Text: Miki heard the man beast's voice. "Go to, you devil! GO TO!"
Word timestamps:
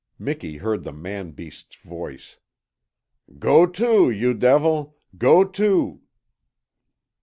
Miki 0.17 0.57
heard 0.57 0.83
the 0.83 0.91
man 0.91 1.29
beast's 1.29 1.75
voice. 1.75 2.39
"Go 3.37 3.67
to, 3.67 4.09
you 4.09 4.33
devil! 4.33 4.97
GO 5.15 5.43
TO!" 5.43 6.01